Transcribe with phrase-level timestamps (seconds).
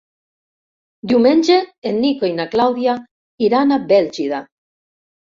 [1.11, 1.59] Diumenge
[1.91, 2.99] en Nico i na Clàudia
[3.51, 4.47] iran a Bèlgida.